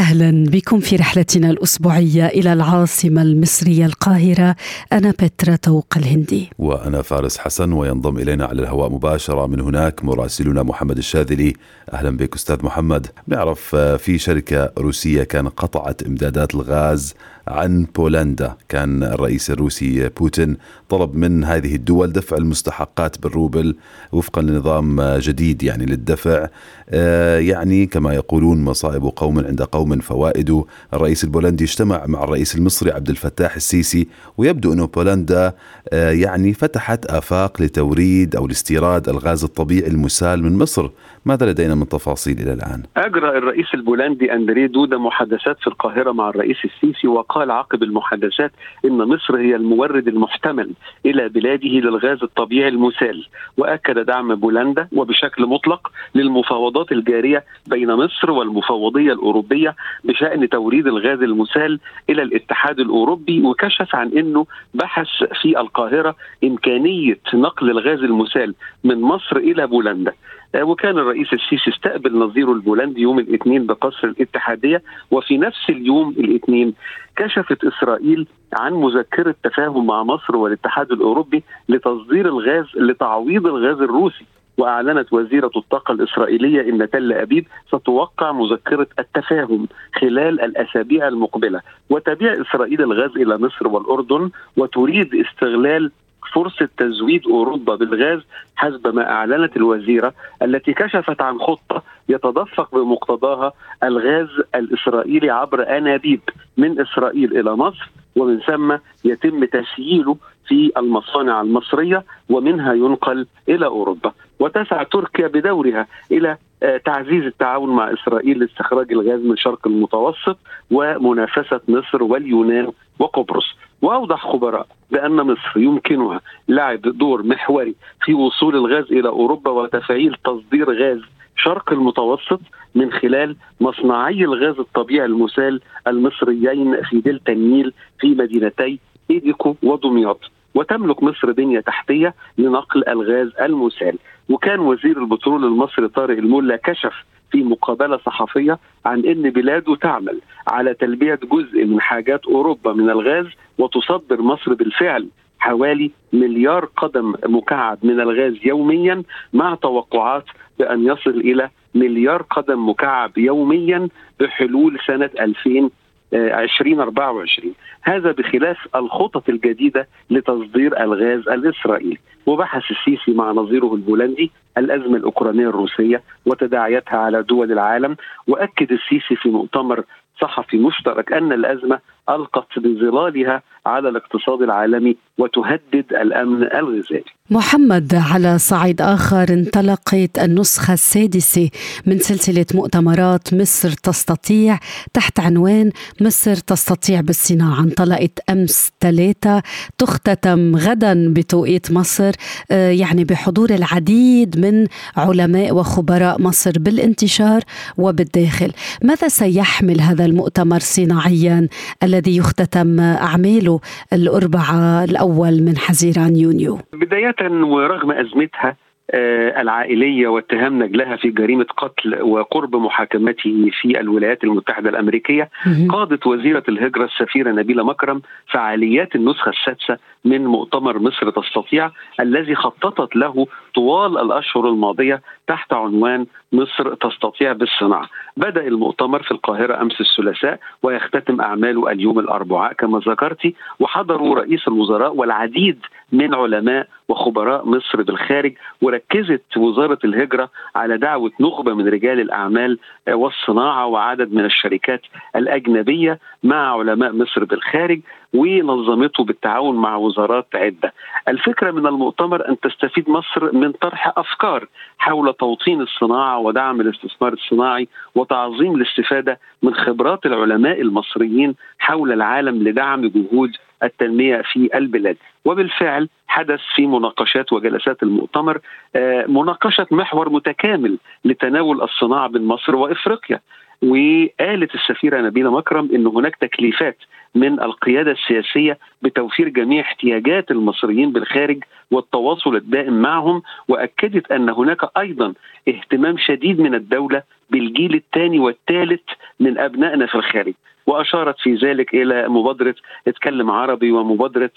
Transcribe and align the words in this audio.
أهلا 0.00 0.44
بكم 0.50 0.80
في 0.80 0.96
رحلتنا 0.96 1.50
الأسبوعية 1.50 2.26
إلى 2.26 2.52
العاصمة 2.52 3.22
المصرية 3.22 3.86
القاهرة. 3.86 4.56
أنا 4.92 5.10
بترا 5.10 5.56
توق 5.56 5.86
الهندي. 5.96 6.50
وأنا 6.58 7.02
فارس 7.02 7.38
حسن 7.38 7.72
وينضم 7.72 8.18
إلينا 8.18 8.44
على 8.44 8.62
الهواء 8.62 8.92
مباشرة. 8.92 9.46
من 9.46 9.60
هناك 9.60 10.04
مراسلنا 10.04 10.62
محمد 10.62 10.98
الشاذلي. 10.98 11.52
أهلا 11.92 12.16
بك 12.16 12.34
أستاذ 12.34 12.64
محمد. 12.64 13.06
نعرف 13.26 13.74
آه، 13.74 13.96
في 13.96 14.18
شركة 14.18 14.72
روسية 14.78 15.22
كان 15.22 15.48
قطعت 15.48 16.02
إمدادات 16.02 16.54
الغاز 16.54 17.14
عن 17.48 17.86
بولندا. 17.96 18.56
كان 18.68 19.02
الرئيس 19.02 19.50
الروسي 19.50 20.08
بوتين 20.08 20.56
طلب 20.88 21.14
من 21.14 21.44
هذه 21.44 21.74
الدول 21.74 22.12
دفع 22.12 22.36
المستحقات 22.36 23.22
بالروبل 23.22 23.76
وفقا 24.12 24.42
لنظام 24.42 25.02
جديد 25.18 25.62
يعني 25.62 25.86
للدفع. 25.86 26.48
آه، 26.88 27.38
يعني 27.38 27.86
كما 27.86 28.14
يقولون 28.14 28.64
مصائب 28.64 29.02
قوم 29.02 29.38
عند 29.38 29.62
قوم 29.62 29.89
فوائد 29.98 30.64
الرئيس 30.94 31.24
البولندي 31.24 31.64
اجتمع 31.64 32.06
مع 32.06 32.24
الرئيس 32.24 32.56
المصري 32.56 32.90
عبد 32.90 33.08
الفتاح 33.08 33.54
السيسي 33.54 34.08
ويبدو 34.38 34.72
أنه 34.72 34.86
بولندا 34.86 35.52
آه، 35.92 36.10
يعني 36.10 36.52
فتحت 36.52 37.06
آفاق 37.06 37.62
لتوريد 37.62 38.36
أو 38.36 38.46
لاستيراد 38.46 39.08
الغاز 39.08 39.44
الطبيعي 39.44 39.88
المسال 39.88 40.42
من 40.42 40.58
مصر 40.58 40.90
ماذا 41.26 41.46
لدينا 41.46 41.74
من 41.74 41.88
تفاصيل 41.88 42.38
إلى 42.38 42.52
الآن؟ 42.52 42.82
أجرى 42.96 43.38
الرئيس 43.38 43.66
البولندي 43.74 44.32
أندري 44.32 44.66
دودا 44.66 44.98
محادثات 44.98 45.56
في 45.60 45.66
القاهرة 45.66 46.12
مع 46.12 46.28
الرئيس 46.28 46.56
السيسي 46.64 47.08
وقال 47.08 47.50
عقب 47.50 47.82
المحادثات 47.82 48.52
إن 48.84 48.98
مصر 48.98 49.36
هي 49.36 49.56
المورد 49.56 50.08
المحتمل 50.08 50.70
إلى 51.06 51.28
بلاده 51.28 51.68
للغاز 51.68 52.22
الطبيعي 52.22 52.68
المسال 52.68 53.26
وأكد 53.56 53.98
دعم 53.98 54.34
بولندا 54.34 54.88
وبشكل 54.92 55.46
مطلق 55.46 55.92
للمفاوضات 56.14 56.92
الجارية 56.92 57.44
بين 57.66 57.94
مصر 57.94 58.30
والمفوضية 58.30 59.12
الأوروبية 59.12 59.76
بشأن 60.04 60.48
توريد 60.48 60.86
الغاز 60.86 61.22
المسال 61.22 61.80
إلى 62.10 62.22
الاتحاد 62.22 62.80
الأوروبي 62.80 63.42
وكشف 63.42 63.94
عن 63.94 64.08
أنه 64.08 64.46
بحث 64.74 65.08
في 65.42 65.60
القاهرة 65.60 66.16
إمكانية 66.44 67.18
نقل 67.34 67.70
الغاز 67.70 67.98
المسال 67.98 68.54
من 68.84 69.00
مصر 69.00 69.36
إلى 69.36 69.66
بولندا. 69.66 70.12
آه، 70.54 70.62
وكان 70.62 70.98
الرئيس 70.98 71.32
السيسي 71.32 71.70
استقبل 71.70 72.18
نظيره 72.18 72.52
البولندي 72.52 73.00
يوم 73.00 73.18
الاثنين 73.18 73.66
بقصر 73.66 74.08
الاتحادية 74.08 74.82
وفي 75.10 75.38
نفس 75.38 75.70
اليوم 75.70 76.08
الاثنين 76.08 76.74
كشفت 77.16 77.64
إسرائيل 77.64 78.26
عن 78.52 78.72
مذكرة 78.72 79.34
تفاهم 79.44 79.86
مع 79.86 80.02
مصر 80.02 80.36
والاتحاد 80.36 80.92
الأوروبي 80.92 81.42
لتصدير 81.68 82.28
الغاز 82.28 82.64
لتعويض 82.76 83.46
الغاز 83.46 83.80
الروسي. 83.80 84.24
وأعلنت 84.58 85.12
وزيرة 85.12 85.50
الطاقة 85.56 85.92
الإسرائيلية 85.92 86.60
إن 86.60 86.90
تل 86.90 87.12
أبيب 87.12 87.46
ستوقع 87.68 88.32
مذكرة 88.32 88.86
التفاهم 88.98 89.68
خلال 90.00 90.40
الأسابيع 90.40 91.08
المقبلة. 91.08 91.60
وتبيع 91.90 92.40
إسرائيل 92.40 92.82
الغاز 92.82 93.10
إلى 93.10 93.38
مصر 93.38 93.68
والأردن 93.68 94.30
وتريد 94.56 95.14
استغلال 95.14 95.90
فرصة 96.32 96.68
تزويد 96.76 97.26
أوروبا 97.26 97.74
بالغاز 97.74 98.20
حسب 98.56 98.94
ما 98.94 99.10
أعلنت 99.10 99.56
الوزيرة 99.56 100.14
التي 100.42 100.72
كشفت 100.72 101.22
عن 101.22 101.38
خطة 101.38 101.82
يتدفق 102.08 102.74
بمقتضاها 102.74 103.52
الغاز 103.82 104.28
الإسرائيلي 104.54 105.30
عبر 105.30 105.78
أنابيب 105.78 106.20
من 106.56 106.80
إسرائيل 106.80 107.38
إلى 107.40 107.56
مصر 107.56 107.90
ومن 108.16 108.40
ثم 108.40 108.76
يتم 109.04 109.44
تسييله 109.44 110.16
في 110.50 110.72
المصانع 110.76 111.40
المصرية 111.40 112.04
ومنها 112.30 112.74
ينقل 112.74 113.26
إلى 113.48 113.66
أوروبا. 113.66 114.12
وتسعى 114.40 114.84
تركيا 114.84 115.28
بدورها 115.28 115.86
إلى 116.12 116.36
آه، 116.62 116.76
تعزيز 116.76 117.24
التعاون 117.24 117.70
مع 117.76 117.92
إسرائيل 117.92 118.38
لاستخراج 118.38 118.92
الغاز 118.92 119.20
من 119.20 119.32
الشرق 119.32 119.66
المتوسط 119.66 120.38
ومنافسة 120.70 121.60
مصر 121.68 122.02
واليونان 122.02 122.72
وقبرص. 122.98 123.56
وأوضح 123.82 124.26
خبراء 124.32 124.66
بأن 124.90 125.16
مصر 125.16 125.52
يمكنها 125.56 126.20
لعب 126.48 126.80
دور 126.80 127.22
محوري 127.22 127.74
في 128.04 128.14
وصول 128.14 128.56
الغاز 128.56 128.84
إلى 128.92 129.08
أوروبا 129.08 129.50
وتفعيل 129.50 130.16
تصدير 130.24 130.70
غاز 130.70 131.00
شرق 131.36 131.72
المتوسط 131.72 132.40
من 132.74 132.92
خلال 132.92 133.36
مصنعي 133.60 134.24
الغاز 134.24 134.58
الطبيعي 134.58 135.06
المسال 135.06 135.60
المصريين 135.86 136.82
في 136.82 137.00
دلتا 137.00 137.32
النيل 137.32 137.72
في 138.00 138.14
مدينتي 138.14 138.78
إيديكو 139.10 139.56
ودمياط. 139.62 140.20
وتملك 140.54 141.02
مصر 141.02 141.32
بنيه 141.32 141.60
تحتية 141.60 142.14
لنقل 142.38 142.88
الغاز 142.88 143.30
المسال. 143.40 143.98
وكان 144.28 144.60
وزير 144.60 144.98
البترول 144.98 145.44
المصري 145.44 145.88
طارق 145.88 146.18
الملا 146.18 146.56
كشف 146.56 146.92
في 147.30 147.42
مقابلة 147.42 147.96
صحفية 147.96 148.58
عن 148.86 149.04
إن 149.04 149.30
بلاده 149.30 149.76
تعمل 149.76 150.20
على 150.48 150.74
تلبية 150.74 151.18
جزء 151.32 151.64
من 151.64 151.80
حاجات 151.80 152.24
أوروبا 152.26 152.72
من 152.72 152.90
الغاز 152.90 153.26
وتصدر 153.58 154.22
مصر 154.22 154.54
بالفعل 154.54 155.08
حوالي 155.38 155.90
مليار 156.12 156.64
قدم 156.64 157.14
مكعب 157.26 157.78
من 157.82 158.00
الغاز 158.00 158.34
يوميا 158.44 159.02
مع 159.32 159.54
توقعات 159.54 160.24
بأن 160.58 160.86
يصل 160.86 161.10
إلى 161.10 161.50
مليار 161.74 162.22
قدم 162.22 162.68
مكعب 162.68 163.18
يوميا 163.18 163.88
بحلول 164.20 164.78
سنة 164.86 165.10
2000 165.20 165.70
2024 166.12 167.54
هذا 167.82 168.12
بخلاف 168.12 168.56
الخطط 168.74 169.28
الجديدة 169.28 169.88
لتصدير 170.10 170.82
الغاز 170.82 171.28
الإسرائيلي. 171.28 171.98
وبحث 172.26 172.62
السيسي 172.70 173.12
مع 173.12 173.32
نظيره 173.32 173.74
البولندي 173.74 174.30
الأزمة 174.58 174.96
الأوكرانية 174.96 175.48
الروسية 175.48 176.02
وتداعياتها 176.26 176.98
على 176.98 177.22
دول 177.22 177.52
العالم. 177.52 177.96
وأكد 178.26 178.72
السيسي 178.72 179.16
في 179.16 179.28
مؤتمر 179.28 179.84
صحفي 180.20 180.56
مشترك 180.56 181.12
أن 181.12 181.32
الأزمة 181.32 181.78
ألقت 182.08 182.58
بظلالها 182.58 183.42
على 183.66 183.88
الاقتصاد 183.88 184.42
العالمي 184.42 184.96
وتهدد 185.18 185.84
الأمن 185.92 186.42
الغذائي. 186.42 187.04
محمد 187.30 187.94
على 187.94 188.38
صعيد 188.38 188.80
آخر 188.82 189.26
انطلقت 189.30 190.18
النسخة 190.18 190.72
السادسة 190.72 191.50
من 191.86 191.98
سلسلة 191.98 192.46
مؤتمرات 192.54 193.34
مصر 193.34 193.70
تستطيع 193.70 194.58
تحت 194.92 195.20
عنوان 195.20 195.70
مصر 196.00 196.34
تستطيع 196.34 197.00
بالصناعة 197.00 197.60
انطلقت 197.60 198.20
أمس 198.30 198.72
ثلاثة 198.80 199.42
تختتم 199.78 200.56
غدا 200.56 201.12
بتوقيت 201.12 201.72
مصر 201.72 202.12
آه، 202.50 202.70
يعني 202.70 203.04
بحضور 203.04 203.50
العديد 203.50 204.38
من 204.38 204.66
علماء 204.96 205.54
وخبراء 205.54 206.22
مصر 206.22 206.52
بالانتشار 206.56 207.40
وبالداخل، 207.78 208.52
ماذا 208.82 209.08
سيحمل 209.08 209.80
هذا 209.80 210.04
المؤتمر 210.04 210.58
صناعيا؟ 210.58 211.48
الذي 211.82 211.99
يختتم 212.06 212.80
اعماله 212.80 213.60
الأربعة 213.92 214.84
الأول 214.84 215.42
من 215.42 215.58
حزيران 215.58 216.16
يونيو. 216.16 216.58
بداية 216.72 217.30
ورغم 217.30 217.90
أزمتها 217.92 218.56
آه، 218.94 219.40
العائلية 219.40 220.08
واتهام 220.08 220.62
نجلها 220.62 220.96
في 220.96 221.10
جريمة 221.10 221.46
قتل 221.56 222.02
وقرب 222.02 222.56
محاكمته 222.56 223.50
في 223.60 223.80
الولايات 223.80 224.24
المتحدة 224.24 224.70
الأمريكية 224.70 225.30
قادت 225.68 226.06
وزيرة 226.06 226.42
الهجرة 226.48 226.84
السفيرة 226.84 227.32
نبيلة 227.32 227.64
مكرم 227.64 228.02
فعاليات 228.32 228.94
النسخة 228.94 229.30
السادسة 229.30 229.78
من 230.04 230.26
مؤتمر 230.26 230.78
مصر 230.78 231.10
تستطيع 231.10 231.70
الذي 232.00 232.34
خططت 232.34 232.96
له 232.96 233.26
طوال 233.54 233.98
الأشهر 233.98 234.48
الماضية 234.48 235.02
تحت 235.26 235.52
عنوان 235.52 236.06
مصر 236.32 236.74
تستطيع 236.74 237.32
بالصناعة. 237.32 237.88
بدأ 238.16 238.46
المؤتمر 238.46 239.02
في 239.02 239.10
القاهرة 239.10 239.62
أمس 239.62 239.80
الثلاثاء 239.80 240.38
ويختتم 240.62 241.20
أعماله 241.20 241.70
اليوم 241.72 241.98
الأربعاء 241.98 242.52
كما 242.52 242.78
ذكرتي 242.78 243.34
وحضروا 243.60 244.14
رئيس 244.14 244.48
الوزراء 244.48 244.96
والعديد 244.96 245.58
من 245.92 246.14
علماء 246.14 246.68
وخبراء 246.88 247.46
مصر 247.46 247.82
بالخارج 247.82 248.34
وركزت 248.62 249.36
وزارة 249.36 249.78
الهجرة 249.84 250.30
على 250.54 250.78
دعوة 250.78 251.10
نخبة 251.20 251.54
من 251.54 251.68
رجال 251.68 252.00
الأعمال 252.00 252.58
والصناعة 252.88 253.66
وعدد 253.66 254.12
من 254.12 254.24
الشركات 254.24 254.80
الأجنبية 255.16 255.98
مع 256.22 256.58
علماء 256.58 256.92
مصر 256.92 257.24
بالخارج. 257.24 257.80
ونظمته 258.14 259.04
بالتعاون 259.04 259.56
مع 259.56 259.76
وزارات 259.76 260.26
عدة. 260.34 260.72
الفكرة 261.08 261.50
من 261.50 261.66
المؤتمر 261.66 262.28
أن 262.28 262.40
تستفيد 262.40 262.90
مصر 262.90 263.32
من 263.32 263.52
طرح 263.52 263.92
أفكار 263.96 264.46
حول 264.78 265.14
توطين 265.14 265.60
الصناعة 265.60 266.18
ودعم 266.18 266.60
الاستثمار 266.60 267.12
الصناعي 267.12 267.68
وتعظيم 267.94 268.54
الاستفادة 268.54 269.18
من 269.42 269.54
خبرات 269.54 270.06
العلماء 270.06 270.60
المصريين 270.60 271.34
حول 271.58 271.92
العالم 271.92 272.48
لدعم 272.48 272.86
جهود 272.86 273.30
التنمية 273.62 274.22
في 274.32 274.50
البلاد 274.54 274.96
وبالفعل 275.24 275.88
حدث 276.06 276.40
في 276.54 276.66
مناقشات 276.66 277.32
وجلسات 277.32 277.82
المؤتمر 277.82 278.38
آه، 278.76 279.06
مناقشة 279.08 279.66
محور 279.70 280.10
متكامل 280.10 280.78
لتناول 281.04 281.62
الصناعة 281.62 282.08
بين 282.08 282.24
مصر 282.24 282.56
وإفريقيا 282.56 283.20
وقالت 283.62 284.54
السفيرة 284.54 285.00
نبيلة 285.00 285.30
مكرم 285.30 285.70
إن 285.74 285.86
هناك 285.86 286.16
تكليفات 286.16 286.76
من 287.14 287.40
القيادة 287.40 287.90
السياسية 287.90 288.58
بتوفير 288.82 289.28
جميع 289.28 289.60
احتياجات 289.62 290.30
المصريين 290.30 290.92
بالخارج 290.92 291.44
والتواصل 291.70 292.36
الدائم 292.36 292.82
معهم 292.82 293.22
وأكدت 293.48 294.12
أن 294.12 294.28
هناك 294.28 294.58
أيضا 294.78 295.14
اهتمام 295.48 295.98
شديد 295.98 296.40
من 296.40 296.54
الدولة 296.54 297.02
بالجيل 297.30 297.74
الثاني 297.74 298.18
والثالث 298.18 298.82
من 299.20 299.38
أبنائنا 299.38 299.86
في 299.86 299.94
الخارج. 299.94 300.34
وأشارت 300.66 301.18
في 301.18 301.34
ذلك 301.34 301.74
إلى 301.74 302.08
مبادرة 302.08 302.54
اتكلم 302.88 303.30
عربي 303.30 303.72
ومبادرة 303.72 304.30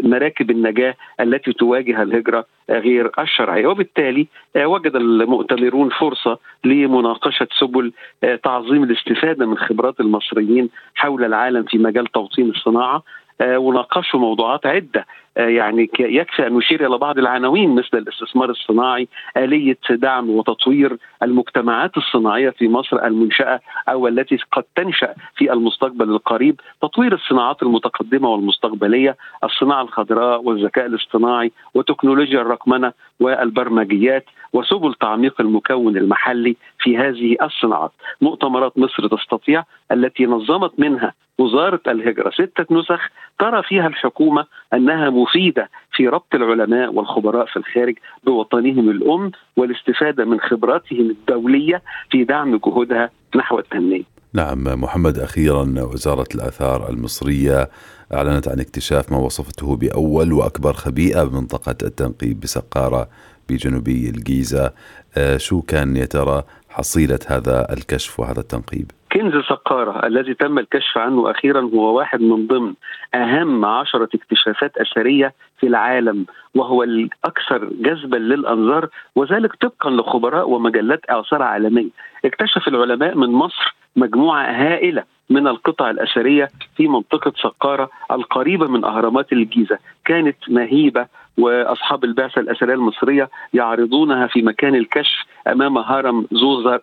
مراكب 0.00 0.50
النجاة 0.50 0.94
التي 1.20 1.52
تواجه 1.52 2.02
الهجرة 2.02 2.44
غير 2.70 3.10
الشرعية. 3.18 3.66
وبالتالي 3.66 4.26
آه، 4.56 4.66
وجد 4.66 4.96
المؤتمرون 4.96 5.88
فرصة 5.88 6.38
لمناقشة 6.64 7.48
سبل 7.60 7.92
آه، 8.24 8.36
تعظيم 8.36 8.84
الاستفادة 8.84 9.46
من 9.46 9.58
خبرات 9.58 10.00
المصريين 10.00 10.70
حول 10.94 11.24
العالم 11.24 11.62
في 11.62 11.78
مجال 11.78 12.06
توطين 12.06 12.50
الصناعة. 12.50 13.02
آه، 13.40 13.58
وناقشوا 13.58 14.20
موضوعات 14.20 14.66
عدة. 14.66 15.06
يعني 15.36 15.90
يكفي 15.98 16.46
أن 16.46 16.52
نشير 16.52 16.86
إلى 16.86 16.98
بعض 16.98 17.18
العناوين 17.18 17.74
مثل 17.74 17.88
الاستثمار 17.98 18.50
الصناعي، 18.50 19.08
آلية 19.36 19.78
دعم 19.90 20.30
وتطوير 20.30 20.96
المجتمعات 21.22 21.96
الصناعية 21.96 22.50
في 22.50 22.68
مصر 22.68 23.04
المنشأة 23.04 23.60
أو 23.88 24.08
التي 24.08 24.38
قد 24.52 24.64
تنشأ 24.76 25.14
في 25.36 25.52
المستقبل 25.52 26.10
القريب، 26.10 26.60
تطوير 26.82 27.14
الصناعات 27.14 27.62
المتقدمة 27.62 28.28
والمستقبلية، 28.28 29.16
الصناعة 29.44 29.82
الخضراء 29.82 30.42
والذكاء 30.42 30.86
الاصطناعي 30.86 31.52
وتكنولوجيا 31.74 32.40
الرقمنة 32.40 32.92
والبرمجيات 33.20 34.24
وسبل 34.52 34.94
تعميق 34.94 35.40
المكون 35.40 35.96
المحلي 35.96 36.56
في 36.78 36.98
هذه 36.98 37.36
الصناعات. 37.42 37.92
مؤتمرات 38.20 38.78
مصر 38.78 39.08
تستطيع 39.08 39.64
التي 39.92 40.26
نظمت 40.26 40.80
منها 40.80 41.12
وزارة 41.38 41.80
الهجرة 41.88 42.30
ستة 42.30 42.66
نسخ 42.70 43.10
ترى 43.38 43.62
فيها 43.62 43.86
الحكومة 43.86 44.46
أنها 44.74 45.10
مفيدة 45.10 45.70
في 45.92 46.08
ربط 46.08 46.34
العلماء 46.34 46.94
والخبراء 46.94 47.46
في 47.46 47.56
الخارج 47.56 47.94
بوطنهم 48.24 48.90
الأم 48.90 49.30
والاستفادة 49.56 50.24
من 50.24 50.40
خبراتهم 50.40 51.10
الدولية 51.10 51.82
في 52.10 52.24
دعم 52.24 52.56
جهودها 52.56 53.10
نحو 53.36 53.58
التنمية. 53.58 54.02
نعم 54.32 54.64
محمد 54.64 55.18
أخيرا 55.18 55.62
وزارة 55.92 56.26
الآثار 56.34 56.88
المصرية 56.88 57.68
أعلنت 58.14 58.48
عن 58.48 58.60
اكتشاف 58.60 59.12
ما 59.12 59.18
وصفته 59.18 59.76
بأول 59.76 60.32
وأكبر 60.32 60.72
خبيئة 60.72 61.24
بمنطقة 61.24 61.76
التنقيب 61.82 62.40
بسقارة 62.40 63.08
بجنوبي 63.48 64.08
الجيزة 64.08 64.72
آه، 65.16 65.36
شو 65.36 65.62
كان 65.62 65.96
يا 65.96 66.04
ترى 66.04 66.42
حصيلة 66.68 67.18
هذا 67.26 67.72
الكشف 67.72 68.20
وهذا 68.20 68.40
التنقيب؟ 68.40 68.90
كنز 69.12 69.34
سقارة 69.34 70.06
الذي 70.06 70.34
تم 70.34 70.58
الكشف 70.58 70.98
عنه 70.98 71.30
أخيرا 71.30 71.60
هو 71.60 71.98
واحد 71.98 72.20
من 72.20 72.46
ضمن 72.46 72.74
أهم 73.14 73.64
عشرة 73.64 74.08
اكتشافات 74.14 74.76
أثرية 74.78 75.34
في 75.60 75.66
العالم 75.66 76.26
وهو 76.54 76.82
الأكثر 76.82 77.70
جذبا 77.80 78.16
للأنظار 78.16 78.88
وذلك 79.14 79.54
طبقا 79.54 79.90
لخبراء 79.90 80.50
ومجلات 80.50 81.00
آثار 81.08 81.42
عالمية. 81.42 81.90
اكتشف 82.24 82.68
العلماء 82.68 83.16
من 83.16 83.30
مصر 83.30 83.74
مجموعة 83.96 84.44
هائلة 84.44 85.02
من 85.30 85.46
القطع 85.48 85.90
الأثرية 85.90 86.48
في 86.76 86.88
منطقة 86.88 87.32
سقارة 87.42 87.90
القريبة 88.10 88.66
من 88.66 88.84
أهرامات 88.84 89.32
الجيزة. 89.32 89.78
كانت 90.04 90.36
مهيبة 90.48 91.06
وأصحاب 91.38 92.04
البعثة 92.04 92.40
الأثرية 92.40 92.74
المصرية 92.74 93.30
يعرضونها 93.54 94.26
في 94.26 94.42
مكان 94.42 94.74
الكشف 94.74 95.24
أمام 95.46 95.78
هرم 95.78 96.26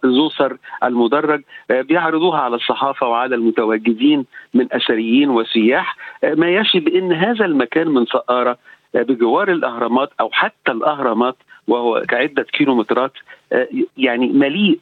زوسر 0.03 0.57
المدرج. 0.83 1.41
آه، 1.71 1.81
بيعرضوها 1.81 2.39
على 2.39 2.55
الصحافة 2.55 3.07
وعلى 3.07 3.35
المتواجدين 3.35 4.25
من 4.53 4.67
أثريين 4.71 5.29
وسياح. 5.29 5.97
آه، 6.23 6.33
ما 6.33 6.49
يشي 6.49 6.79
بأن 6.79 7.13
هذا 7.13 7.45
المكان 7.45 7.87
من 7.87 8.05
سقاره 8.05 8.57
آه، 8.95 9.01
بجوار 9.01 9.51
الأهرامات 9.51 10.09
أو 10.19 10.29
حتى 10.31 10.71
الأهرامات 10.71 11.35
وهو 11.67 12.01
كعدة 12.09 12.43
كيلومترات 12.43 13.11
يعني 13.97 14.27
مليء 14.27 14.79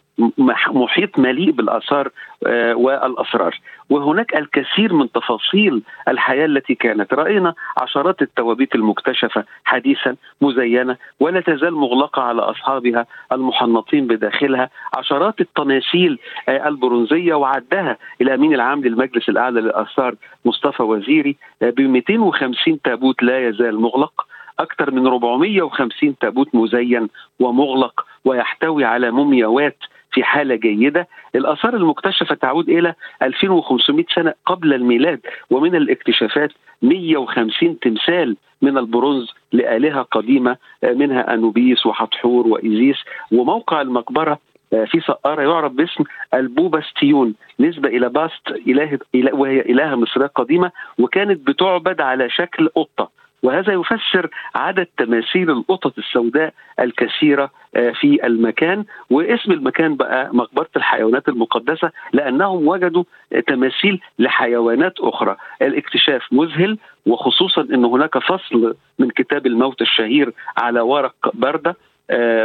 محيط 0.74 1.20
مليء 1.20 1.52
بالآثار 1.52 2.10
آه، 2.48 2.76
والأسرار. 2.76 3.60
وهناك 3.90 4.36
الكثير 4.36 4.94
من 4.94 5.12
تفاصيل 5.12 5.82
الحياة 6.08 6.46
التي 6.46 6.76
كانت. 6.76 7.14
رأينا 7.14 7.54
عشرات 7.82 8.22
التوابيت 8.22 8.76
المكتشفة 8.76 9.44
حديثا 9.66 10.16
مزينة 10.42 10.98
ولا 11.20 11.42
تزال 11.42 11.74
مغلقة 11.74 12.22
على 12.22 12.42
أصحابها 12.42 13.06
المحنطين 13.32 14.08
بداخلها. 14.08 14.70
عشرات 14.98 15.42
التماثيل 15.42 16.20
آه، 16.50 16.68
البرونزية 16.68 17.34
وعدها 17.34 17.98
الامين 18.22 18.54
العام 18.54 18.82
للمجلس 18.82 19.30
الأعلى 19.30 19.62
للآثار 19.62 20.16
مصطفى 20.46 20.84
وزيري 20.84 21.36
آه، 21.62 21.70
ب 21.70 21.82
250 21.82 22.82
تابوت 22.82 23.24
لا 23.24 23.48
يزال 23.48 23.80
مغلق. 23.80 24.28
أكثر 24.60 24.92
من 24.92 25.08
450 25.08 26.18
تابوت 26.18 26.56
مزين 26.56 27.10
ومغلق 27.40 28.06
ويحتوي 28.26 28.86
على 28.86 29.12
مومياوات 29.12 29.78
في 30.12 30.24
حالة 30.24 30.56
جيدة. 30.56 31.08
الآثار 31.36 31.76
المكتشفة 31.76 32.36
تعود 32.36 32.70
إلى 32.70 32.94
2500 33.22 34.06
سنة 34.16 34.34
قبل 34.46 34.74
الميلاد 34.74 35.20
ومن 35.50 35.76
الاكتشافات 35.76 36.52
150 36.82 37.80
تمثال 37.80 38.38
من 38.62 38.78
البرونز 38.78 39.32
لآلهة 39.52 40.02
قديمة 40.02 40.58
منها 40.84 41.34
أنوبيس 41.34 41.86
وحتحور 41.86 42.48
وإيزيس. 42.48 42.98
وموقع 43.32 43.82
المقبرة 43.82 44.40
في 44.72 45.00
سقارة 45.08 45.42
يعرف 45.42 45.72
باسم 45.72 46.04
البوباستيون 46.34 47.36
نسبة 47.60 47.90
إلى 47.90 48.10
باست 48.10 48.48
إله 48.68 49.00
وهي 49.16 49.62
إلهة 49.62 49.96
مصرية 49.96 50.28
قديمة 50.28 50.72
وكانت 51.00 51.48
بتعبد 51.48 52.02
على 52.02 52.30
شكل 52.30 52.68
قطة. 52.68 53.10
وهذا 53.44 53.74
يفسر 53.74 54.30
عدد 54.56 54.88
تماثيل 54.98 55.50
القطط 55.52 55.98
السوداء 55.98 56.54
الكثيرة 56.80 57.52
آه، 57.76 57.92
في 57.92 58.26
المكان. 58.28 58.86
واسم 59.10 59.52
المكان 59.52 59.96
بقى 59.96 60.30
مقبرة 60.34 60.70
الحيوانات 60.76 61.30
المقدسة 61.30 61.92
لأنهم 62.14 62.68
وجدوا 62.68 63.04
تماثيل 63.48 64.00
لحيوانات 64.20 64.94
أخرى. 65.00 65.36
الاكتشاف 65.62 66.22
مذهل 66.32 66.78
وخصوصا 67.06 67.62
إن 67.62 67.86
هناك 67.86 68.18
فصل 68.18 68.76
من 69.00 69.10
كتاب 69.10 69.46
الموت 69.48 69.82
الشهير 69.82 70.34
على 70.58 70.82
ورق 70.82 71.16
بردة. 71.34 71.76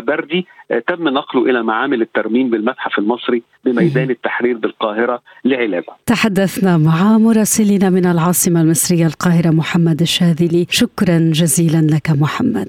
بردي 0.01 0.47
آه، 0.71 0.83
تم 0.89 1.09
نقله 1.09 1.51
إلى 1.51 1.63
معامل 1.63 2.03
الترميم 2.03 2.51
بالمتحف 2.51 2.99
المصري 2.99 3.43
بميدان 3.65 4.11
التحرير 4.11 4.57
بالقاهرة 4.57 5.23
لعلاجه. 5.45 5.93
تحدثنا 6.07 6.77
مع 6.77 7.19
مراسلنا 7.19 7.91
من 7.91 8.07
العاصمة 8.07 8.61
المصرية 8.61 9.07
القاهرة 9.07 9.51
محمد 9.51 10.01
الشاذلي، 10.01 10.67
شكرا 10.71 11.19
جزيلا 11.19 11.87
لك 11.95 12.11
محمد. 12.11 12.69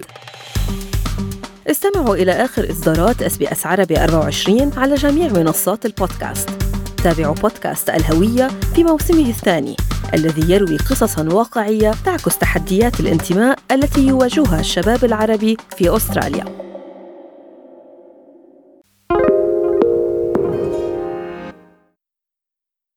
استمعوا 1.70 2.16
إلى 2.16 2.32
آخر 2.32 2.64
إصدارات 2.64 3.22
اس 3.22 3.38
بي 3.38 3.52
إس 3.52 3.68
عربي 3.68 4.04
24 4.04 4.72
على 4.78 4.96
جميع 4.96 5.28
منصات 5.28 5.86
البودكاست. 5.86 6.50
تابعوا 7.04 7.36
بودكاست 7.36 7.90
الهوية 7.90 8.48
في 8.48 8.84
موسمه 8.84 9.30
الثاني 9.30 9.76
الذي 10.14 10.54
يروي 10.54 10.78
قصصا 10.78 11.34
واقعية 11.34 11.92
تعكس 12.06 12.38
تحديات 12.38 13.00
الانتماء 13.00 13.60
التي 13.72 14.08
يواجهها 14.08 14.60
الشباب 14.60 15.06
العربي 15.06 15.58
في 15.78 15.96
أستراليا. 15.96 16.67